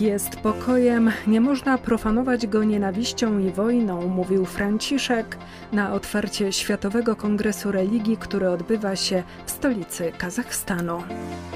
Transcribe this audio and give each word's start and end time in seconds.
Jest 0.00 0.36
pokojem, 0.36 1.10
nie 1.26 1.40
można 1.40 1.78
profanować 1.78 2.46
go 2.46 2.64
nienawiścią 2.64 3.38
i 3.38 3.50
wojną, 3.50 4.08
mówił 4.08 4.44
Franciszek 4.44 5.38
na 5.72 5.92
otwarcie 5.92 6.52
Światowego 6.52 7.16
Kongresu 7.16 7.72
Religii, 7.72 8.16
który 8.16 8.50
odbywa 8.50 8.96
się 8.96 9.22
w 9.46 9.50
stolicy 9.50 10.12
Kazachstanu. 10.18 11.02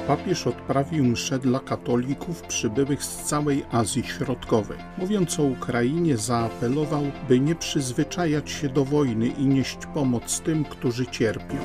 Papież 0.06 0.46
odprawił 0.46 1.04
mszę 1.04 1.38
dla 1.38 1.60
katolików 1.60 2.42
przybyłych 2.42 3.04
z 3.04 3.24
całej 3.24 3.64
Azji 3.72 4.04
Środkowej. 4.04 4.78
Mówiąc 4.98 5.40
o 5.40 5.42
Ukrainie, 5.42 6.16
zaapelował, 6.16 7.02
by 7.28 7.40
nie 7.40 7.54
przyzwyczajać 7.54 8.50
się 8.50 8.68
do 8.68 8.84
wojny 8.84 9.26
i 9.26 9.46
nieść 9.46 9.78
pomoc 9.94 10.40
tym, 10.40 10.64
którzy 10.64 11.06
cierpią. 11.06 11.56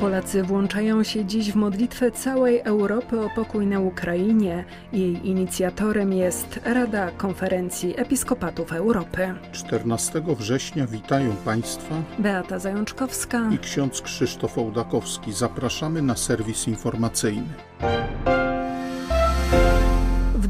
Polacy 0.00 0.42
włączają 0.42 1.02
się 1.02 1.24
dziś 1.24 1.52
w 1.52 1.56
modlitwę 1.56 2.10
całej 2.10 2.60
Europy 2.60 3.20
o 3.20 3.30
pokój 3.30 3.66
na 3.66 3.80
Ukrainie. 3.80 4.64
Jej 4.92 5.28
inicjatorem 5.28 6.12
jest 6.12 6.60
Rada 6.64 7.10
Konferencji 7.10 7.94
Episkopatów 8.00 8.72
Europy. 8.72 9.34
14 9.52 10.22
września 10.38 10.86
witają 10.86 11.36
Państwa 11.36 11.94
Beata 12.18 12.58
Zajączkowska 12.58 13.50
i 13.52 13.58
ksiądz 13.58 14.02
Krzysztof 14.02 14.58
Ołdakowski. 14.58 15.32
Zapraszamy 15.32 16.02
na 16.02 16.16
serwis 16.16 16.68
informacyjny. 16.68 17.54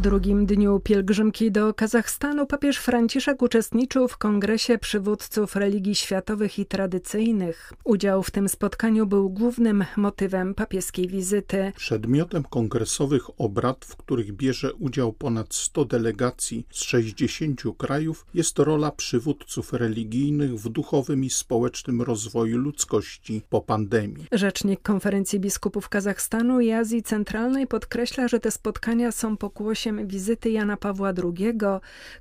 W 0.06 0.08
drugim 0.08 0.46
dniu 0.46 0.80
pielgrzymki 0.80 1.52
do 1.52 1.74
Kazachstanu 1.74 2.46
papież 2.46 2.78
Franciszek 2.78 3.42
uczestniczył 3.42 4.08
w 4.08 4.16
kongresie 4.18 4.78
przywódców 4.78 5.56
religii 5.56 5.94
światowych 5.94 6.58
i 6.58 6.66
tradycyjnych. 6.66 7.72
Udział 7.84 8.22
w 8.22 8.30
tym 8.30 8.48
spotkaniu 8.48 9.06
był 9.06 9.30
głównym 9.30 9.84
motywem 9.96 10.54
papieskiej 10.54 11.08
wizyty. 11.08 11.72
Przedmiotem 11.76 12.42
kongresowych 12.42 13.40
obrad, 13.40 13.84
w 13.84 13.96
których 13.96 14.32
bierze 14.32 14.74
udział 14.74 15.12
ponad 15.12 15.54
100 15.54 15.84
delegacji 15.84 16.66
z 16.70 16.82
60 16.82 17.62
krajów, 17.78 18.26
jest 18.34 18.58
rola 18.58 18.90
przywódców 18.90 19.72
religijnych 19.72 20.54
w 20.54 20.68
duchowym 20.68 21.24
i 21.24 21.30
społecznym 21.30 22.02
rozwoju 22.02 22.58
ludzkości 22.58 23.42
po 23.48 23.60
pandemii. 23.60 24.26
Rzecznik 24.32 24.82
Konferencji 24.82 25.40
Biskupów 25.40 25.88
Kazachstanu 25.88 26.60
i 26.60 26.72
Azji 26.72 27.02
Centralnej 27.02 27.66
podkreśla, 27.66 28.28
że 28.28 28.40
te 28.40 28.50
spotkania 28.50 29.12
są 29.12 29.36
pokłosiem 29.36 29.95
wizyty 30.04 30.50
Jana 30.50 30.76
Pawła 30.76 31.08
II, 31.08 31.52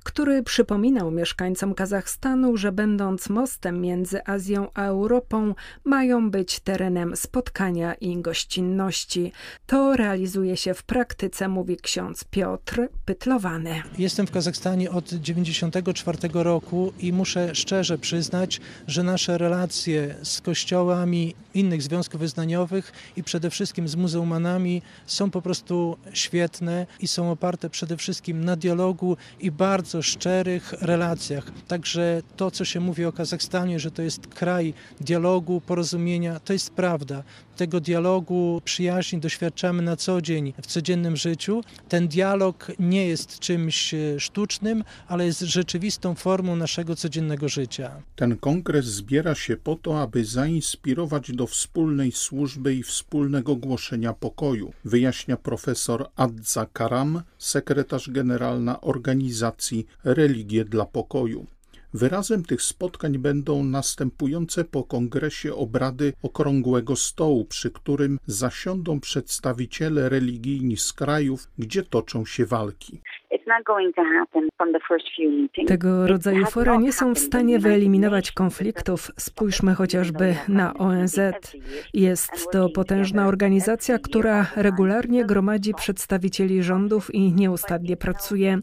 który 0.04 0.42
przypominał 0.42 1.10
mieszkańcom 1.10 1.74
Kazachstanu, 1.74 2.56
że 2.56 2.72
będąc 2.72 3.28
mostem 3.28 3.80
między 3.80 4.26
Azją 4.26 4.68
a 4.74 4.84
Europą, 4.84 5.54
mają 5.84 6.30
być 6.30 6.60
terenem 6.60 7.16
spotkania 7.16 7.94
i 7.94 8.22
gościnności. 8.22 9.32
To 9.66 9.96
realizuje 9.96 10.56
się 10.56 10.74
w 10.74 10.82
praktyce, 10.82 11.48
mówi 11.48 11.76
ksiądz 11.76 12.24
Piotr 12.24 12.88
Pytlowany. 13.04 13.82
Jestem 13.98 14.26
w 14.26 14.30
Kazachstanie 14.30 14.90
od 14.90 15.04
1994 15.04 16.18
roku 16.32 16.92
i 17.00 17.12
muszę 17.12 17.54
szczerze 17.54 17.98
przyznać, 17.98 18.60
że 18.86 19.02
nasze 19.02 19.38
relacje 19.38 20.14
z 20.22 20.40
kościołami 20.40 21.34
innych 21.54 21.82
związków 21.82 22.20
wyznaniowych 22.20 22.92
i 23.16 23.22
przede 23.22 23.50
wszystkim 23.50 23.88
z 23.88 23.96
muzułmanami 23.96 24.82
są 25.06 25.30
po 25.30 25.42
prostu 25.42 25.96
świetne 26.12 26.86
i 27.00 27.08
są 27.08 27.30
oparte 27.30 27.55
przede 27.70 27.96
wszystkim 27.96 28.44
na 28.44 28.56
dialogu 28.56 29.16
i 29.40 29.50
bardzo 29.50 30.02
szczerych 30.02 30.72
relacjach. 30.72 31.52
Także 31.68 32.22
to, 32.36 32.50
co 32.50 32.64
się 32.64 32.80
mówi 32.80 33.04
o 33.04 33.12
Kazachstanie, 33.12 33.80
że 33.80 33.90
to 33.90 34.02
jest 34.02 34.26
kraj 34.26 34.74
dialogu, 35.00 35.60
porozumienia, 35.60 36.40
to 36.40 36.52
jest 36.52 36.70
prawda. 36.70 37.22
Tego 37.56 37.80
dialogu, 37.80 38.62
przyjaźni 38.64 39.18
doświadczamy 39.18 39.82
na 39.82 39.96
co 39.96 40.22
dzień 40.22 40.52
w 40.62 40.66
codziennym 40.66 41.16
życiu. 41.16 41.60
Ten 41.88 42.08
dialog 42.08 42.72
nie 42.78 43.06
jest 43.06 43.38
czymś 43.38 43.94
sztucznym, 44.18 44.84
ale 45.08 45.26
jest 45.26 45.40
rzeczywistą 45.40 46.14
formą 46.14 46.56
naszego 46.56 46.96
codziennego 46.96 47.48
życia. 47.48 48.02
Ten 48.16 48.36
kongres 48.36 48.84
zbiera 48.84 49.34
się 49.34 49.56
po 49.56 49.76
to, 49.76 50.02
aby 50.02 50.24
zainspirować 50.24 51.32
do 51.32 51.46
wspólnej 51.46 52.12
służby 52.12 52.74
i 52.74 52.82
wspólnego 52.82 53.56
głoszenia 53.56 54.12
pokoju, 54.12 54.72
wyjaśnia 54.84 55.36
profesor 55.36 56.08
Adza 56.16 56.66
Karam, 56.72 57.22
sekretarz 57.46 58.10
generalna 58.10 58.80
organizacji 58.80 59.86
Religie 60.04 60.64
dla 60.64 60.86
Pokoju. 60.86 61.46
Wyrazem 61.94 62.44
tych 62.44 62.62
spotkań 62.62 63.18
będą 63.18 63.64
następujące 63.64 64.64
po 64.64 64.84
kongresie 64.84 65.54
obrady 65.54 66.12
okrągłego 66.22 66.96
stołu, 66.96 67.44
przy 67.44 67.70
którym 67.70 68.18
zasiądą 68.26 69.00
przedstawiciele 69.00 70.08
religijni 70.08 70.76
z 70.76 70.92
krajów, 70.92 71.48
gdzie 71.58 71.82
toczą 71.82 72.24
się 72.24 72.46
walki. 72.46 73.00
Tego 75.66 76.06
rodzaju 76.06 76.46
fora 76.46 76.76
nie 76.76 76.92
są 76.92 77.14
w 77.14 77.18
stanie 77.18 77.58
wyeliminować 77.58 78.32
konfliktów. 78.32 79.10
Spójrzmy 79.18 79.74
chociażby 79.74 80.34
na 80.48 80.74
ONZ. 80.74 81.20
Jest 81.94 82.50
to 82.52 82.68
potężna 82.68 83.26
organizacja, 83.26 83.98
która 83.98 84.46
regularnie 84.56 85.24
gromadzi 85.24 85.74
przedstawicieli 85.74 86.62
rządów 86.62 87.14
i 87.14 87.32
nieustannie 87.32 87.96
pracuje. 87.96 88.58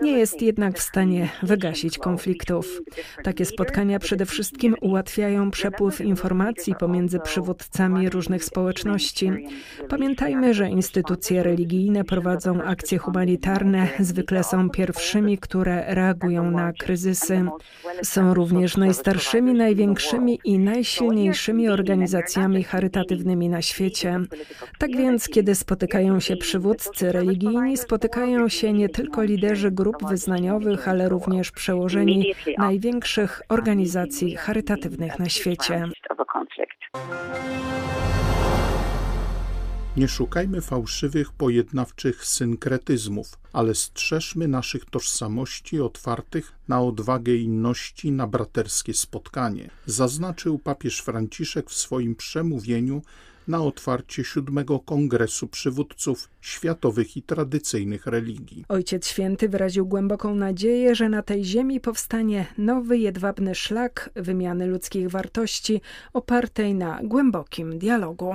Nie 0.00 0.18
jest 0.18 0.42
jednak 0.42 0.78
w 0.78 0.82
stanie 0.82 1.28
wygasić 1.42 1.98
konfliktów. 1.98 2.82
Takie 3.22 3.44
spotkania 3.44 3.98
przede 3.98 4.26
wszystkim 4.26 4.74
ułatwiają 4.80 5.50
przepływ 5.50 6.00
informacji 6.00 6.74
pomiędzy 6.74 7.20
przywódcami 7.20 8.10
różnych 8.10 8.44
społeczności. 8.44 9.32
Pamiętajmy, 9.88 10.54
że 10.54 10.68
instytucje 10.68 11.42
religijne 11.42 12.04
prowadzą 12.04 12.62
akcje 12.62 12.98
humanitarne, 12.98 13.88
zwykle 14.00 14.25
są 14.42 14.70
pierwszymi, 14.70 15.38
które 15.38 15.94
reagują 15.94 16.50
na 16.50 16.72
kryzysy. 16.72 17.44
Są 18.02 18.34
również 18.34 18.76
najstarszymi, 18.76 19.54
największymi 19.54 20.40
i 20.44 20.58
najsilniejszymi 20.58 21.68
organizacjami 21.68 22.64
charytatywnymi 22.64 23.48
na 23.48 23.62
świecie. 23.62 24.20
Tak 24.78 24.96
więc, 24.96 25.28
kiedy 25.28 25.54
spotykają 25.54 26.20
się 26.20 26.36
przywódcy 26.36 27.12
religijni, 27.12 27.76
spotykają 27.76 28.48
się 28.48 28.72
nie 28.72 28.88
tylko 28.88 29.22
liderzy 29.22 29.70
grup 29.70 30.08
wyznaniowych, 30.08 30.88
ale 30.88 31.08
również 31.08 31.50
przełożeni 31.50 32.34
największych 32.58 33.42
organizacji 33.48 34.36
charytatywnych 34.36 35.18
na 35.18 35.28
świecie. 35.28 35.84
Nie 39.96 40.08
szukajmy 40.08 40.60
fałszywych, 40.60 41.32
pojednawczych 41.32 42.24
synkretyzmów, 42.26 43.38
ale 43.52 43.74
strzeżmy 43.74 44.48
naszych 44.48 44.84
tożsamości 44.84 45.80
otwartych 45.80 46.52
na 46.68 46.82
odwagę 46.82 47.34
inności, 47.34 48.12
na 48.12 48.26
braterskie 48.26 48.94
spotkanie, 48.94 49.70
zaznaczył 49.86 50.58
papież 50.58 51.00
Franciszek 51.00 51.70
w 51.70 51.74
swoim 51.74 52.14
przemówieniu 52.14 53.02
na 53.48 53.62
otwarcie 53.62 54.24
siódmego 54.24 54.78
Kongresu 54.78 55.48
Przywódców 55.48 56.28
Światowych 56.40 57.16
i 57.16 57.22
Tradycyjnych 57.22 58.06
Religii. 58.06 58.64
Ojciec 58.68 59.06
Święty 59.08 59.48
wyraził 59.48 59.86
głęboką 59.86 60.34
nadzieję, 60.34 60.94
że 60.94 61.08
na 61.08 61.22
tej 61.22 61.44
ziemi 61.44 61.80
powstanie 61.80 62.46
nowy, 62.58 62.98
jedwabny 62.98 63.54
szlak 63.54 64.10
wymiany 64.14 64.66
ludzkich 64.66 65.10
wartości 65.10 65.80
opartej 66.12 66.74
na 66.74 67.00
głębokim 67.02 67.78
dialogu. 67.78 68.34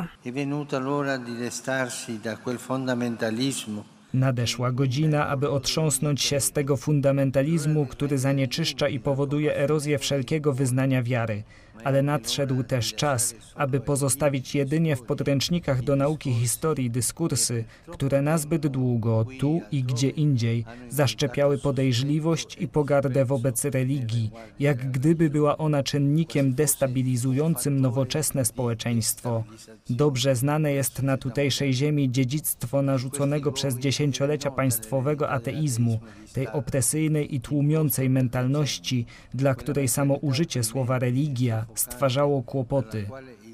Nadeszła 4.13 4.72
godzina, 4.72 5.28
aby 5.28 5.49
otrząsnąć 5.49 6.22
się 6.22 6.39
z 6.39 6.51
tego 6.51 6.78
fundamentalizmu, 6.78 7.85
który 7.85 8.17
zanieczyszcza 8.17 8.89
i 8.89 8.99
powoduje 8.99 9.57
erozję 9.57 9.99
wszelkiego 9.99 10.53
wyznania 10.53 11.03
wiary 11.03 11.43
ale 11.83 12.01
nadszedł 12.01 12.63
też 12.63 12.93
czas, 12.93 13.35
aby 13.55 13.79
pozostawić 13.79 14.55
jedynie 14.55 14.95
w 14.95 15.01
podręcznikach 15.01 15.83
do 15.83 15.95
nauki 15.95 16.33
historii 16.33 16.91
dyskursy, 16.91 17.63
które 17.87 18.22
nazbyt 18.22 18.67
długo, 18.67 19.25
tu 19.39 19.61
i 19.72 19.83
gdzie 19.83 20.09
indziej, 20.09 20.66
zaszczepiały 20.89 21.57
podejrzliwość 21.57 22.57
i 22.59 22.67
pogardę 22.67 23.25
wobec 23.25 23.66
religii, 23.66 24.31
jak 24.59 24.91
gdyby 24.91 25.29
była 25.29 25.57
ona 25.57 25.83
czynnikiem 25.83 26.53
destabilizującym 26.53 27.81
nowoczesne 27.81 28.45
społeczeństwo. 28.45 29.43
Dobrze 29.89 30.35
znane 30.35 30.73
jest 30.73 31.03
na 31.03 31.17
tutejszej 31.17 31.73
ziemi 31.73 32.11
dziedzictwo 32.11 32.81
narzuconego 32.81 33.51
przez 33.51 33.78
dziesięciolecia 33.78 34.51
państwowego 34.51 35.29
ateizmu, 35.29 35.99
tej 36.33 36.47
opresyjnej 36.47 37.35
i 37.35 37.41
tłumiącej 37.41 38.09
mentalności, 38.09 39.05
dla 39.33 39.55
której 39.55 39.87
samo 39.87 40.16
użycie 40.16 40.63
słowa 40.63 40.99
religia 40.99 41.66
stwarzało 41.76 42.44
kłopoty. 42.44 43.06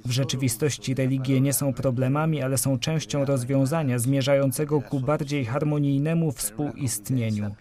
W 0.06 0.12
rzeczywistości 0.12 0.94
religie 0.94 1.42
nie 1.42 1.54
są 1.54 1.74
problemami, 1.74 2.42
ale 2.42 2.58
są 2.58 2.80
częścią 2.80 3.26
rozwiązania 3.26 4.00
zmierzającego 4.00 4.82
ku 4.82 5.00
bardziej 5.00 5.46
harmonijnemu 5.46 6.32
współistnieniu. 6.32 7.56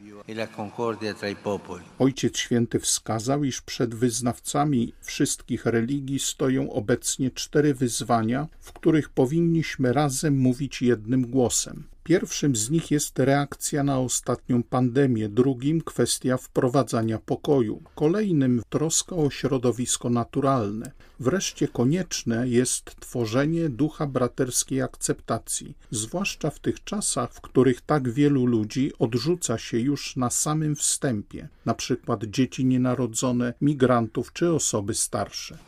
Ojciec 1.99 2.38
Święty 2.38 2.81
wskazał, 2.81 3.44
iż 3.44 3.61
przed 3.61 3.94
wyznawcami 3.94 4.93
wszystkich 5.00 5.67
religii 5.67 6.19
stoją 6.19 6.73
obecnie 6.73 7.31
cztery 7.31 7.75
wyzwania, 7.75 8.47
w 8.61 8.73
których 8.73 9.09
powinniśmy 9.09 9.93
razem 9.93 10.38
mówić 10.38 10.82
jednym 10.82 11.26
głosem. 11.26 11.85
Pierwszym 12.06 12.56
z 12.56 12.70
nich 12.70 12.91
jest 12.91 13.19
reakcja 13.19 13.82
na 13.82 13.99
ostatnią 13.99 14.62
pandemię, 14.62 15.29
drugim 15.29 15.81
kwestia 15.81 16.37
wprowadzania 16.37 17.19
pokoju, 17.19 17.82
kolejnym 17.94 18.62
troska 18.69 19.17
o 19.17 19.31
środowisko 19.31 20.11
naturalne. 20.11 20.93
Wreszcie 21.20 21.69
konieczne 21.69 22.49
jest 22.49 23.00
tworzenie 23.00 23.69
ducha 23.69 24.06
braterskiej 24.06 24.82
akceptacji, 24.82 25.75
zwłaszcza 25.91 26.50
w 26.50 26.58
tych 26.58 26.85
czasach, 26.85 27.32
w 27.32 27.41
których 27.41 27.81
tak 27.81 28.11
wielu 28.11 28.47
ludzi 28.47 28.93
odrzuca 28.99 29.59
się 29.59 29.79
już 29.79 30.17
na 30.17 30.31
samym 30.31 30.76
wstępie, 30.76 31.49
na 31.64 31.75
przykład 31.75 32.25
dzieci 32.25 32.64
nienarodzone, 32.64 33.55
migrantów 33.61 34.32
czy 34.32 34.52
osoby 34.52 34.94
starsze. 34.94 35.59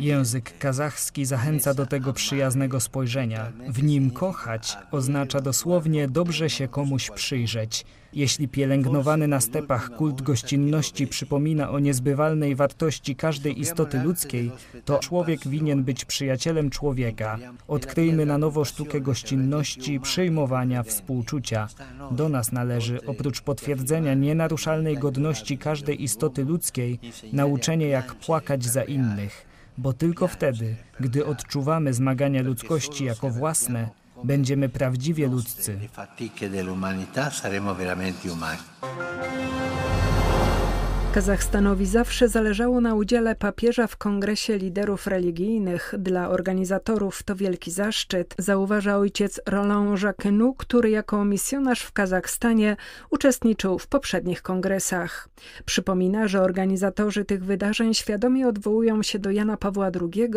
Język 0.00 0.58
kazachski 0.58 1.24
zachęca 1.24 1.74
do 1.74 1.86
tego 1.86 2.12
przyjaznego 2.12 2.80
spojrzenia 2.80 3.23
w 3.68 3.82
nim 3.82 4.10
kochać 4.10 4.76
oznacza 4.90 5.40
dosłownie 5.40 6.08
dobrze 6.08 6.50
się 6.50 6.68
komuś 6.68 7.10
przyjrzeć. 7.10 7.84
Jeśli 8.12 8.48
pielęgnowany 8.48 9.28
na 9.28 9.40
stepach 9.40 9.90
kult 9.96 10.22
gościnności 10.22 11.06
przypomina 11.06 11.70
o 11.70 11.78
niezbywalnej 11.78 12.54
wartości 12.54 13.16
każdej 13.16 13.60
istoty 13.60 13.98
ludzkiej, 13.98 14.50
to 14.84 14.98
człowiek 14.98 15.48
winien 15.48 15.84
być 15.84 16.04
przyjacielem 16.04 16.70
człowieka. 16.70 17.38
Odkryjmy 17.68 18.26
na 18.26 18.38
nowo 18.38 18.64
sztukę 18.64 19.00
gościnności, 19.00 20.00
przyjmowania, 20.00 20.82
współczucia. 20.82 21.68
Do 22.10 22.28
nas 22.28 22.52
należy, 22.52 23.06
oprócz 23.06 23.40
potwierdzenia 23.40 24.14
nienaruszalnej 24.14 24.98
godności 24.98 25.58
każdej 25.58 26.02
istoty 26.02 26.44
ludzkiej, 26.44 26.98
nauczenie 27.32 27.88
jak 27.88 28.14
płakać 28.14 28.64
za 28.64 28.82
innych 28.82 29.53
bo 29.78 29.92
tylko 29.92 30.28
wtedy, 30.28 30.76
gdy 31.00 31.26
odczuwamy 31.26 31.94
zmagania 31.94 32.42
ludzkości 32.42 33.04
jako 33.04 33.30
własne, 33.30 33.88
będziemy 34.24 34.68
prawdziwie 34.68 35.26
ludzcy. 35.28 35.78
Kazachstanowi 41.14 41.86
zawsze 41.86 42.28
zależało 42.28 42.80
na 42.80 42.94
udziale 42.94 43.34
papieża 43.34 43.86
w 43.86 43.96
kongresie 43.96 44.56
liderów 44.58 45.06
religijnych. 45.06 45.94
Dla 45.98 46.28
organizatorów 46.28 47.22
to 47.22 47.36
wielki 47.36 47.70
zaszczyt, 47.70 48.34
zauważa 48.38 48.96
ojciec 48.96 49.40
Roland 49.46 50.02
Jacquenu, 50.02 50.54
który 50.54 50.90
jako 50.90 51.24
misjonarz 51.24 51.82
w 51.82 51.92
Kazachstanie 51.92 52.76
uczestniczył 53.10 53.78
w 53.78 53.86
poprzednich 53.86 54.42
kongresach. 54.42 55.28
Przypomina, 55.64 56.28
że 56.28 56.40
organizatorzy 56.40 57.24
tych 57.24 57.44
wydarzeń 57.44 57.94
świadomie 57.94 58.48
odwołują 58.48 59.02
się 59.02 59.18
do 59.18 59.30
Jana 59.30 59.56
Pawła 59.56 59.86
II 59.86 60.28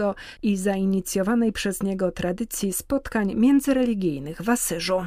i 0.44 0.58
zainicjowanej 0.58 1.52
przez 1.52 1.84
niego 1.84 2.12
tradycji 2.12 2.74
spotkań 2.74 3.36
międzyreligijnych 3.36 4.42
w 4.42 4.50
Asyżu. 4.50 5.06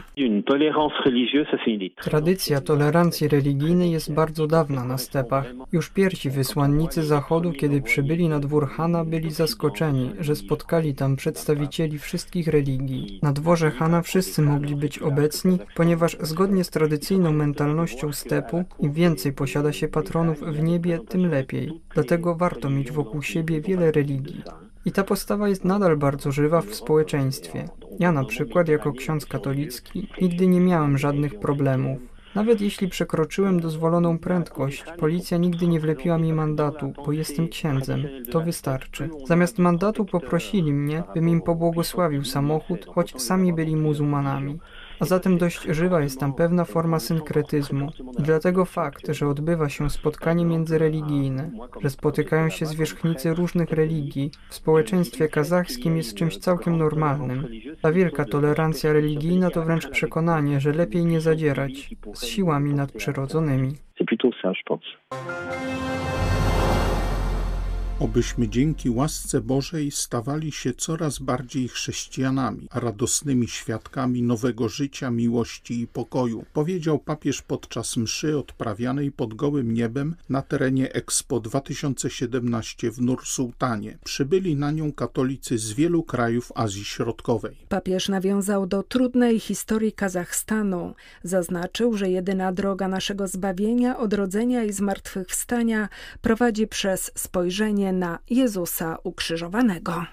Tradycja 2.02 2.60
tolerancji 2.60 3.28
religijnej 3.28 3.90
jest 3.90 4.14
bardzo 4.14 4.46
dawna 4.46 4.84
na 4.84 4.98
stepach. 4.98 5.59
Już 5.72 5.90
pierwsi 5.90 6.30
wysłannicy 6.30 7.02
Zachodu, 7.02 7.52
kiedy 7.52 7.82
przybyli 7.82 8.28
na 8.28 8.40
dwór 8.40 8.68
Hana, 8.68 9.04
byli 9.04 9.30
zaskoczeni, 9.30 10.12
że 10.20 10.36
spotkali 10.36 10.94
tam 10.94 11.16
przedstawicieli 11.16 11.98
wszystkich 11.98 12.48
religii. 12.48 13.18
Na 13.22 13.32
dworze 13.32 13.70
Hana 13.70 14.02
wszyscy 14.02 14.42
mogli 14.42 14.76
być 14.76 14.98
obecni, 14.98 15.58
ponieważ 15.74 16.16
zgodnie 16.20 16.64
z 16.64 16.70
tradycyjną 16.70 17.32
mentalnością 17.32 18.12
stepu, 18.12 18.64
im 18.80 18.92
więcej 18.92 19.32
posiada 19.32 19.72
się 19.72 19.88
patronów 19.88 20.40
w 20.40 20.62
niebie, 20.62 21.00
tym 21.08 21.26
lepiej. 21.26 21.80
Dlatego 21.94 22.34
warto 22.34 22.70
mieć 22.70 22.92
wokół 22.92 23.22
siebie 23.22 23.60
wiele 23.60 23.92
religii. 23.92 24.42
I 24.84 24.92
ta 24.92 25.04
postawa 25.04 25.48
jest 25.48 25.64
nadal 25.64 25.96
bardzo 25.96 26.32
żywa 26.32 26.60
w 26.60 26.74
społeczeństwie. 26.74 27.68
Ja 27.98 28.12
na 28.12 28.24
przykład, 28.24 28.68
jako 28.68 28.92
ksiądz 28.92 29.26
katolicki, 29.26 30.08
nigdy 30.20 30.46
nie 30.46 30.60
miałem 30.60 30.98
żadnych 30.98 31.38
problemów. 31.38 31.98
Nawet 32.34 32.60
jeśli 32.60 32.88
przekroczyłem 32.88 33.60
dozwoloną 33.60 34.18
prędkość, 34.18 34.84
policja 34.98 35.38
nigdy 35.38 35.66
nie 35.66 35.80
wlepiła 35.80 36.18
mi 36.18 36.32
mandatu, 36.32 36.92
bo 37.06 37.12
jestem 37.12 37.48
księdzem. 37.48 38.08
To 38.30 38.40
wystarczy. 38.40 39.10
Zamiast 39.26 39.58
mandatu 39.58 40.04
poprosili 40.04 40.72
mnie, 40.72 41.02
bym 41.14 41.28
im 41.28 41.42
pobłogosławił 41.42 42.24
samochód, 42.24 42.86
choć 42.86 43.22
sami 43.22 43.52
byli 43.52 43.76
muzułmanami 43.76 44.58
a 45.00 45.04
zatem 45.04 45.38
dość 45.38 45.62
żywa 45.62 46.00
jest 46.02 46.20
tam 46.20 46.32
pewna 46.32 46.64
forma 46.64 46.98
synkretyzmu. 46.98 47.88
I 48.18 48.22
dlatego 48.22 48.64
fakt, 48.64 49.08
że 49.08 49.28
odbywa 49.28 49.68
się 49.68 49.90
spotkanie 49.90 50.44
międzyreligijne, 50.44 51.50
że 51.82 51.90
spotykają 51.90 52.48
się 52.48 52.66
zwierzchnicy 52.66 53.34
różnych 53.34 53.70
religii, 53.70 54.30
w 54.48 54.54
społeczeństwie 54.54 55.28
kazachskim 55.28 55.96
jest 55.96 56.14
czymś 56.14 56.38
całkiem 56.38 56.78
normalnym. 56.78 57.48
Ta 57.82 57.92
wielka 57.92 58.24
tolerancja 58.24 58.92
religijna 58.92 59.50
to 59.50 59.62
wręcz 59.62 59.88
przekonanie, 59.88 60.60
że 60.60 60.72
lepiej 60.72 61.06
nie 61.06 61.20
zadzierać 61.20 61.90
z 62.14 62.24
siłami 62.24 62.74
nadprzyrodzonymi. 62.74 63.74
Obyśmy 68.00 68.48
dzięki 68.48 68.90
łasce 68.90 69.40
Bożej 69.40 69.90
stawali 69.90 70.52
się 70.52 70.74
coraz 70.74 71.18
bardziej 71.18 71.68
chrześcijanami, 71.68 72.68
radosnymi 72.74 73.48
świadkami 73.48 74.22
nowego 74.22 74.68
życia, 74.68 75.10
miłości 75.10 75.80
i 75.80 75.86
pokoju, 75.86 76.44
powiedział 76.52 76.98
papież 76.98 77.42
podczas 77.42 77.96
mszy 77.96 78.38
odprawianej 78.38 79.12
pod 79.12 79.34
gołym 79.34 79.74
niebem 79.74 80.16
na 80.28 80.42
terenie 80.42 80.92
Expo 80.92 81.40
2017 81.40 82.90
w 82.90 83.00
Nur-Sultanie. 83.00 83.98
Przybyli 84.04 84.56
na 84.56 84.70
nią 84.70 84.92
katolicy 84.92 85.58
z 85.58 85.72
wielu 85.72 86.02
krajów 86.02 86.52
Azji 86.54 86.84
Środkowej. 86.84 87.56
Papież 87.68 88.08
nawiązał 88.08 88.66
do 88.66 88.82
trudnej 88.82 89.40
historii 89.40 89.92
Kazachstanu. 89.92 90.94
Zaznaczył, 91.22 91.96
że 91.96 92.10
jedyna 92.10 92.52
droga 92.52 92.88
naszego 92.88 93.28
zbawienia, 93.28 93.98
odrodzenia 93.98 94.64
i 94.64 94.72
zmartwychwstania 94.72 95.88
prowadzi 96.20 96.66
przez 96.66 97.12
spojrzenie 97.14 97.89
na 97.92 98.18
Jezusa 98.30 98.96
ukrzyżowanego. 99.04 100.04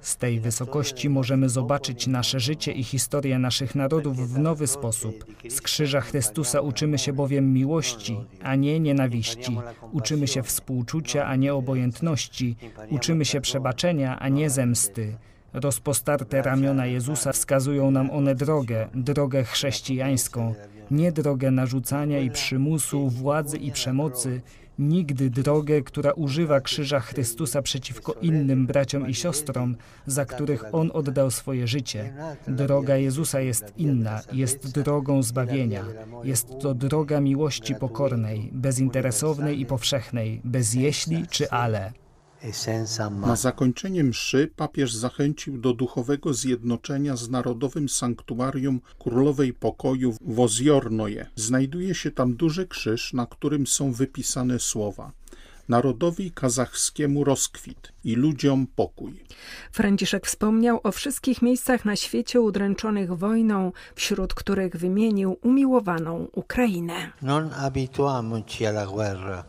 Z 0.00 0.16
tej 0.16 0.40
wysokości 0.40 1.08
możemy 1.08 1.48
zobaczyć 1.48 2.06
nasze 2.06 2.40
życie 2.40 2.72
i 2.72 2.84
historię 2.84 3.38
naszych 3.38 3.74
narodów 3.74 4.16
w 4.16 4.38
nowy 4.38 4.66
sposób. 4.66 5.24
Z 5.48 5.60
krzyża 5.60 6.00
Chrystusa 6.00 6.60
uczymy 6.60 6.98
się 6.98 7.12
bowiem 7.12 7.52
miłości, 7.52 8.20
a 8.42 8.54
nie 8.54 8.80
nienawiści. 8.80 9.58
Uczymy 9.92 10.28
się 10.28 10.42
współczucia, 10.42 11.26
a 11.26 11.36
nie 11.36 11.54
obojętności. 11.54 12.56
Uczymy 12.90 13.24
się 13.24 13.40
przebaczenia, 13.40 14.18
a 14.18 14.28
nie 14.28 14.50
zemsty. 14.50 15.16
Rozpostarte 15.52 16.42
ramiona 16.42 16.86
Jezusa 16.86 17.32
wskazują 17.32 17.90
nam 17.90 18.10
one 18.10 18.34
drogę, 18.34 18.88
drogę 18.94 19.44
chrześcijańską, 19.44 20.54
nie 20.90 21.12
drogę 21.12 21.50
narzucania 21.50 22.20
i 22.20 22.30
przymusu, 22.30 23.08
władzy 23.08 23.56
i 23.56 23.72
przemocy, 23.72 24.40
nigdy 24.80 25.30
drogę, 25.30 25.82
która 25.82 26.12
używa 26.12 26.60
krzyża 26.60 27.00
Chrystusa 27.00 27.62
przeciwko 27.62 28.12
innym 28.12 28.66
braciom 28.66 29.08
i 29.08 29.14
siostrom, 29.14 29.76
za 30.06 30.24
których 30.24 30.64
On 30.72 30.90
oddał 30.94 31.30
swoje 31.30 31.66
życie. 31.66 32.12
Droga 32.48 32.96
Jezusa 32.96 33.40
jest 33.40 33.72
inna, 33.76 34.20
jest 34.32 34.72
drogą 34.72 35.22
zbawienia. 35.22 35.84
Jest 36.24 36.48
to 36.60 36.74
droga 36.74 37.20
miłości 37.20 37.74
pokornej, 37.74 38.50
bezinteresownej 38.52 39.60
i 39.60 39.66
powszechnej, 39.66 40.40
bez 40.44 40.74
jeśli 40.74 41.26
czy 41.26 41.50
ale. 41.50 41.92
Na 43.26 43.36
zakończenie 43.36 44.04
mszy 44.04 44.50
papież 44.56 44.94
zachęcił 44.94 45.58
do 45.58 45.74
duchowego 45.74 46.34
zjednoczenia 46.34 47.16
z 47.16 47.30
Narodowym 47.30 47.88
Sanktuarium 47.88 48.80
Królowej 48.98 49.52
Pokoju 49.52 50.14
w 50.20 50.40
Ozjornoje. 50.40 51.26
Znajduje 51.36 51.94
się 51.94 52.10
tam 52.10 52.34
duży 52.34 52.66
krzyż, 52.66 53.12
na 53.12 53.26
którym 53.26 53.66
są 53.66 53.92
wypisane 53.92 54.58
słowa 54.58 55.12
narodowi 55.70 56.30
kazachskiemu 56.30 57.24
rozkwit 57.24 57.92
i 58.04 58.14
ludziom 58.14 58.66
pokój. 58.66 59.24
Franciszek 59.72 60.26
wspomniał 60.26 60.80
o 60.82 60.92
wszystkich 60.92 61.42
miejscach 61.42 61.84
na 61.84 61.96
świecie 61.96 62.40
udręczonych 62.40 63.12
wojną, 63.12 63.72
wśród 63.94 64.34
których 64.34 64.76
wymienił 64.76 65.38
umiłowaną 65.42 66.28
Ukrainę. 66.34 67.12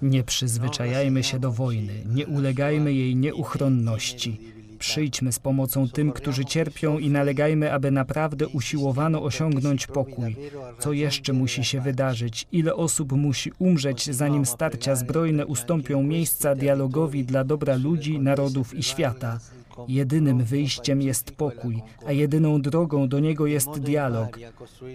Nie 0.02 0.24
przyzwyczajajmy 0.24 1.24
się 1.24 1.40
do 1.40 1.52
wojny, 1.52 2.04
nie 2.06 2.28
ulegajmy 2.28 2.94
jej 2.94 3.16
nieuchronności. 3.16 4.61
Przyjdźmy 4.82 5.32
z 5.32 5.40
pomocą 5.40 5.90
tym, 5.90 6.12
którzy 6.12 6.46
cierpią 6.46 6.98
i 6.98 7.10
nalegajmy, 7.10 7.74
aby 7.74 7.92
naprawdę 7.92 8.48
usiłowano 8.48 9.24
osiągnąć 9.24 9.88
pokój. 9.88 10.36
Co 10.80 10.94
jeszcze 10.94 11.34
musi 11.34 11.64
się 11.64 11.82
wydarzyć? 11.82 12.48
Ile 12.52 12.76
osób 12.76 13.12
musi 13.12 13.52
umrzeć, 13.60 14.16
zanim 14.16 14.46
starcia 14.46 14.96
zbrojne 14.96 15.46
ustąpią 15.46 16.04
miejsca 16.04 16.56
dialogowi 16.56 17.24
dla 17.24 17.44
dobra 17.44 17.76
ludzi, 17.76 18.20
narodów 18.20 18.74
i 18.74 18.84
świata? 18.84 19.40
Jedynym 19.88 20.44
wyjściem 20.44 21.02
jest 21.02 21.32
pokój, 21.32 21.82
a 22.06 22.12
jedyną 22.12 22.62
drogą 22.62 23.08
do 23.08 23.20
niego 23.20 23.48
jest 23.48 23.80
dialog. 23.80 24.40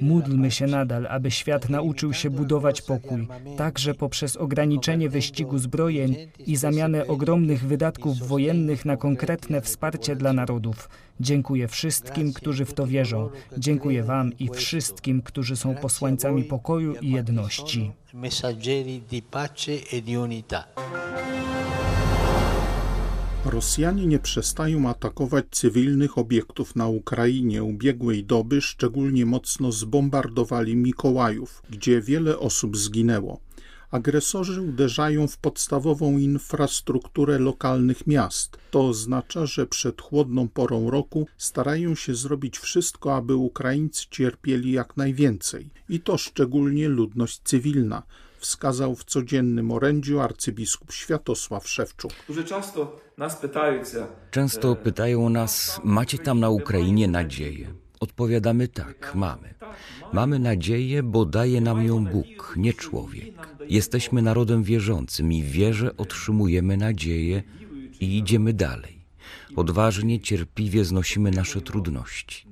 Módlmy 0.00 0.50
się 0.50 0.66
nadal, 0.66 1.06
aby 1.06 1.30
świat 1.30 1.68
nauczył 1.68 2.12
się 2.12 2.30
budować 2.30 2.82
pokój, 2.82 3.28
także 3.56 3.94
poprzez 3.94 4.36
ograniczenie 4.36 5.08
wyścigu 5.08 5.58
zbrojeń 5.58 6.16
i 6.46 6.56
zamianę 6.56 7.06
ogromnych 7.06 7.64
wydatków 7.66 8.18
wojennych 8.18 8.84
na 8.84 8.96
konkretne 8.96 9.60
wsparcie 9.60 10.16
dla 10.16 10.32
narodów. 10.32 10.88
Dziękuję 11.20 11.68
wszystkim, 11.68 12.32
którzy 12.32 12.64
w 12.64 12.74
to 12.74 12.86
wierzą. 12.86 13.28
Dziękuję 13.58 14.02
Wam 14.02 14.38
i 14.38 14.48
wszystkim, 14.48 15.22
którzy 15.22 15.56
są 15.56 15.74
posłańcami 15.74 16.44
pokoju 16.44 16.94
i 17.00 17.10
jedności. 17.10 17.92
Rosjanie 23.50 24.06
nie 24.06 24.18
przestają 24.18 24.88
atakować 24.88 25.44
cywilnych 25.50 26.18
obiektów 26.18 26.76
na 26.76 26.86
Ukrainie. 26.86 27.62
Ubiegłej 27.62 28.24
doby 28.24 28.60
szczególnie 28.60 29.26
mocno 29.26 29.72
zbombardowali 29.72 30.76
Mikołajów, 30.76 31.62
gdzie 31.70 32.00
wiele 32.00 32.38
osób 32.38 32.76
zginęło. 32.76 33.40
Agresorzy 33.90 34.60
uderzają 34.60 35.26
w 35.26 35.38
podstawową 35.38 36.18
infrastrukturę 36.18 37.38
lokalnych 37.38 38.06
miast. 38.06 38.58
To 38.70 38.88
oznacza, 38.88 39.46
że 39.46 39.66
przed 39.66 40.02
chłodną 40.02 40.48
porą 40.48 40.90
roku 40.90 41.26
starają 41.38 41.94
się 41.94 42.14
zrobić 42.14 42.58
wszystko, 42.58 43.16
aby 43.16 43.36
Ukraińcy 43.36 44.06
cierpieli 44.10 44.72
jak 44.72 44.96
najwięcej. 44.96 45.70
I 45.88 46.00
to 46.00 46.18
szczególnie 46.18 46.88
ludność 46.88 47.40
cywilna 47.44 48.02
wskazał 48.38 48.94
w 48.94 49.04
codziennym 49.04 49.72
orędziu 49.72 50.20
arcybiskup 50.20 50.92
Światosław 50.92 51.68
Szewczuk. 51.68 52.12
Często 54.30 54.76
pytają 54.76 55.26
e, 55.26 55.30
nas, 55.30 55.80
macie 55.84 56.18
tam 56.18 56.40
na 56.40 56.50
Ukrainie 56.50 57.08
nadzieję? 57.08 57.74
Odpowiadamy 58.00 58.68
tak, 58.68 59.12
mamy. 59.14 59.54
Mamy 60.12 60.38
nadzieję, 60.38 61.02
bo 61.02 61.24
daje 61.24 61.60
nam 61.60 61.86
ją 61.86 62.04
Bóg, 62.04 62.54
nie 62.56 62.72
człowiek. 62.72 63.34
Jesteśmy 63.68 64.22
narodem 64.22 64.62
wierzącym 64.62 65.32
i 65.32 65.42
w 65.42 65.50
wierze 65.50 65.96
otrzymujemy 65.96 66.76
nadzieję 66.76 67.42
i 68.00 68.18
idziemy 68.18 68.52
dalej. 68.52 68.96
Odważnie, 69.56 70.20
cierpliwie 70.20 70.84
znosimy 70.84 71.30
nasze 71.30 71.60
trudności. 71.60 72.46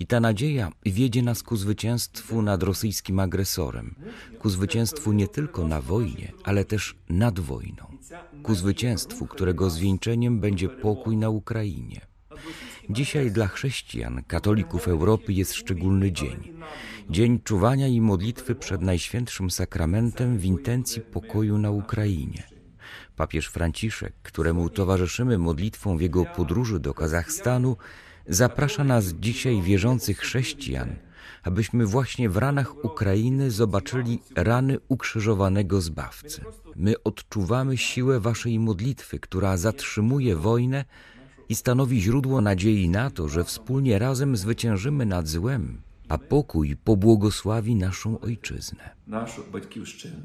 I 0.00 0.06
ta 0.06 0.20
nadzieja 0.20 0.72
wiedzie 0.86 1.22
nas 1.22 1.42
ku 1.42 1.56
zwycięstwu 1.56 2.42
nad 2.42 2.62
rosyjskim 2.62 3.18
agresorem, 3.20 3.94
ku 4.38 4.50
zwycięstwu 4.50 5.12
nie 5.12 5.28
tylko 5.28 5.68
na 5.68 5.80
wojnie, 5.80 6.32
ale 6.44 6.64
też 6.64 6.96
nad 7.08 7.40
wojną, 7.40 7.98
ku 8.42 8.54
zwycięstwu, 8.54 9.26
którego 9.26 9.70
zwieńczeniem 9.70 10.40
będzie 10.40 10.68
pokój 10.68 11.16
na 11.16 11.30
Ukrainie. 11.30 12.00
Dzisiaj 12.90 13.30
dla 13.30 13.46
chrześcijan, 13.46 14.22
katolików 14.26 14.88
Europy 14.88 15.32
jest 15.32 15.54
szczególny 15.54 16.12
dzień. 16.12 16.52
Dzień 17.10 17.40
czuwania 17.40 17.88
i 17.88 18.00
modlitwy 18.00 18.54
przed 18.54 18.82
Najświętszym 18.82 19.50
Sakramentem 19.50 20.38
w 20.38 20.44
intencji 20.44 21.02
pokoju 21.02 21.58
na 21.58 21.70
Ukrainie. 21.70 22.42
Papież 23.16 23.46
Franciszek, 23.46 24.12
któremu 24.22 24.70
towarzyszymy 24.70 25.38
modlitwą 25.38 25.96
w 25.96 26.00
jego 26.00 26.24
podróży 26.24 26.80
do 26.80 26.94
Kazachstanu, 26.94 27.76
zaprasza 28.30 28.84
nas 28.84 29.04
dzisiaj 29.12 29.62
wierzących 29.62 30.18
chrześcijan, 30.18 30.96
abyśmy 31.42 31.86
właśnie 31.86 32.28
w 32.30 32.36
ranach 32.36 32.84
Ukrainy 32.84 33.50
zobaczyli 33.50 34.22
rany 34.36 34.78
ukrzyżowanego 34.88 35.80
Zbawcy. 35.80 36.44
My 36.76 37.02
odczuwamy 37.02 37.76
siłę 37.76 38.20
Waszej 38.20 38.58
modlitwy, 38.58 39.18
która 39.18 39.56
zatrzymuje 39.56 40.36
wojnę 40.36 40.84
i 41.48 41.54
stanowi 41.54 42.00
źródło 42.00 42.40
nadziei 42.40 42.88
na 42.88 43.10
to, 43.10 43.28
że 43.28 43.44
wspólnie 43.44 43.98
razem 43.98 44.36
zwyciężymy 44.36 45.06
nad 45.06 45.28
złem, 45.28 45.82
a 46.08 46.18
pokój 46.18 46.76
pobłogosławi 46.76 47.74
naszą 47.74 48.20
ojczyznę. 48.20 48.90
Naszą 49.06 49.42
ojczyznę. 49.52 50.22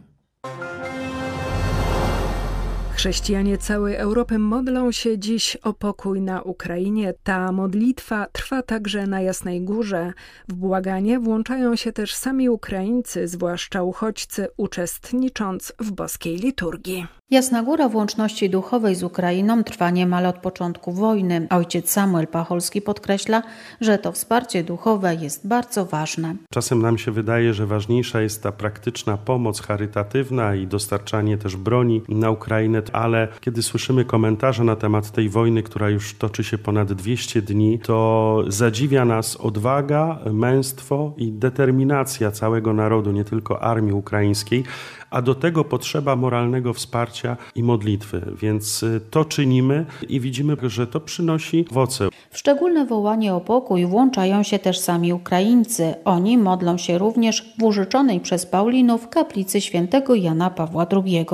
Chrześcijanie 2.96 3.58
całej 3.58 3.96
Europy 3.96 4.40
modlą 4.40 4.92
się 4.92 5.20
dziś 5.20 5.56
o 5.56 5.74
pokój 5.74 6.22
na 6.22 6.42
Ukrainie. 6.42 7.14
Ta 7.24 7.52
modlitwa 7.52 8.28
trwa 8.32 8.62
także 8.62 9.08
na 9.08 9.22
Jasnej 9.22 9.62
Górze. 9.62 10.14
W 10.48 10.54
błaganie 10.54 11.20
włączają 11.20 11.76
się 11.76 11.92
też 11.92 12.16
sami 12.16 12.50
Ukraińcy, 12.50 13.28
zwłaszcza 13.28 13.84
uchodźcy, 13.84 14.48
uczestnicząc 14.58 15.74
w 15.80 15.92
boskiej 15.92 16.38
liturgii. 16.38 17.08
Jasna 17.32 17.64
Góra 17.64 17.90
w 17.90 17.96
łączności 17.96 18.50
duchowej 18.50 18.96
z 18.96 19.04
Ukrainą 19.04 19.64
trwa 19.64 19.90
niemal 19.90 20.26
od 20.26 20.38
początku 20.38 20.92
wojny. 20.92 21.48
Ojciec 21.50 21.92
Samuel 21.92 22.28
Pacholski 22.28 22.82
podkreśla, 22.82 23.44
że 23.82 23.98
to 23.98 24.12
wsparcie 24.12 24.64
duchowe 24.64 25.16
jest 25.16 25.48
bardzo 25.48 25.86
ważne. 25.86 26.36
Czasem 26.50 26.82
nam 26.82 26.98
się 26.98 27.12
wydaje, 27.12 27.54
że 27.54 27.66
ważniejsza 27.66 28.22
jest 28.22 28.44
ta 28.44 28.52
praktyczna 28.52 29.18
pomoc 29.18 29.62
charytatywna 29.62 30.56
i 30.56 30.68
dostarczanie 30.68 31.38
też 31.38 31.56
broni 31.56 32.02
na 32.10 32.32
Ukrainę, 32.32 32.82
ale 32.94 33.28
kiedy 33.42 33.64
słyszymy 33.64 34.06
komentarze 34.06 34.64
na 34.64 34.76
temat 34.76 35.12
tej 35.12 35.30
wojny, 35.30 35.64
która 35.64 35.90
już 35.90 36.18
toczy 36.18 36.44
się 36.44 36.58
ponad 36.58 36.94
200 36.94 37.42
dni, 37.42 37.80
to 37.80 38.44
zadziwia 38.48 39.06
nas 39.06 39.36
odwaga, 39.36 40.20
męstwo 40.34 41.14
i 41.18 41.32
determinacja 41.32 42.32
całego 42.32 42.74
narodu, 42.74 43.12
nie 43.12 43.24
tylko 43.24 43.64
armii 43.64 43.94
ukraińskiej, 43.94 44.64
a 45.10 45.22
do 45.22 45.36
tego 45.36 45.64
potrzeba 45.64 46.16
moralnego 46.16 46.74
wsparcia 46.74 47.38
i 47.56 47.64
modlitwy. 47.64 48.32
Więc 48.42 48.84
y, 48.84 49.02
to 49.10 49.26
czynimy 49.26 49.86
i 50.10 50.20
widzimy, 50.20 50.58
że 50.64 50.88
to 50.88 51.00
przynosi 51.00 51.66
owoce. 51.72 52.10
W 52.30 52.38
szczególne 52.38 52.86
wołanie 52.86 53.34
o 53.34 53.42
pokój 53.42 53.86
włączają 53.86 54.44
się 54.44 54.60
też 54.60 54.80
sami 54.80 55.14
Ukraińcy. 55.14 55.94
Oni 56.06 56.38
modlą 56.38 56.78
się 56.78 56.98
również 56.98 57.54
w 57.60 57.64
użyczonej 57.64 58.20
przez 58.20 58.46
Paulinów 58.46 59.10
kaplicy 59.10 59.62
świętego 59.62 60.16
Jana 60.16 60.50
Pawła 60.50 60.88
II. 60.92 61.26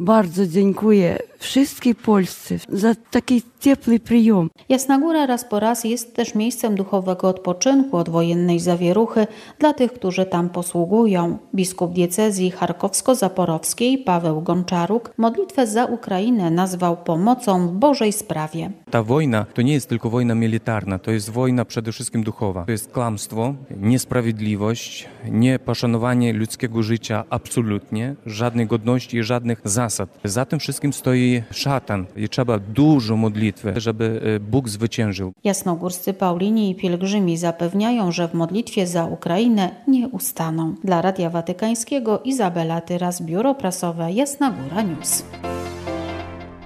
Bardzo 0.00 0.46
dziękuję 0.46 1.18
wszystkim 1.38 1.94
Polsce 1.94 2.58
za 2.68 2.94
taki 3.10 3.42
ciepły 3.60 4.00
przyjm. 4.00 4.50
Jasna 4.68 4.98
Góra 4.98 5.26
raz 5.26 5.44
po 5.44 5.60
raz 5.60 5.84
jest 5.84 6.16
też 6.16 6.34
miejscem 6.34 6.74
duchowego 6.74 7.28
odpoczynku 7.28 7.96
od 7.96 8.08
wojennej 8.08 8.60
zawieruchy 8.60 9.26
dla 9.58 9.72
tych, 9.72 9.92
którzy 9.92 10.26
tam 10.26 10.48
posługują. 10.48 11.38
Biskup 11.54 11.92
diecezji 11.92 12.50
charkowsko-zaporowskiej 12.52 13.98
Paweł 13.98 14.42
Gonczaruk 14.42 15.12
modlitwę 15.18 15.66
za 15.66 15.84
Ukrainę 15.84 16.50
nazwał 16.50 16.96
pomocą 16.96 17.68
w 17.68 17.72
Bożej 17.72 18.12
sprawie. 18.12 18.70
Ta 18.90 19.02
wojna 19.02 19.46
to 19.54 19.62
nie 19.62 19.72
jest 19.72 19.88
tylko 19.88 20.10
wojna 20.10 20.34
militarna, 20.34 20.98
to 20.98 21.10
jest 21.10 21.30
wojna 21.30 21.64
przede 21.64 21.92
wszystkim 21.92 22.22
duchowa. 22.22 22.64
To 22.64 22.72
jest 22.72 22.92
kłamstwo, 22.92 23.54
niesprawiedliwość, 23.80 25.08
nieposzanowanie 25.30 26.32
ludzkiego 26.32 26.82
życia 26.82 27.24
absolutnie, 27.30 28.14
żadnej 28.26 28.66
godności 28.66 29.16
i 29.16 29.22
żadnych 29.22 29.60
zasad. 29.84 30.08
Za 30.24 30.44
tym 30.44 30.58
wszystkim 30.58 30.92
stoi 30.92 31.42
szatan 31.50 32.06
i 32.16 32.28
trzeba 32.28 32.58
dużo 32.58 33.16
modlitwy, 33.16 33.72
żeby 33.76 34.20
e, 34.36 34.40
Bóg 34.40 34.68
zwyciężył. 34.68 35.32
Jasnogórscy 35.44 36.14
Paulini 36.14 36.70
i 36.70 36.74
pielgrzymi 36.74 37.36
zapewniają, 37.36 38.12
że 38.12 38.28
w 38.28 38.34
modlitwie 38.34 38.86
za 38.86 39.04
Ukrainę 39.04 39.70
nie 39.88 40.08
ustaną. 40.08 40.74
Dla 40.84 41.02
Radia 41.02 41.30
Watykańskiego 41.30 42.20
Izabela 42.24 42.80
Tyras, 42.80 43.22
Biuro 43.22 43.54
Prasowe 43.54 44.12
Jasna 44.12 44.50
Góra 44.50 44.82
News. 44.82 45.24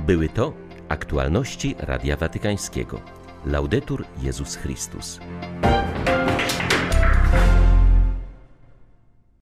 Były 0.06 0.28
to 0.28 0.52
aktualności 0.88 1.74
Radia 1.78 2.16
Watykańskiego. 2.16 3.00
Laudetur 3.46 4.04
Jezus 4.22 4.56
Chrystus. 4.56 5.20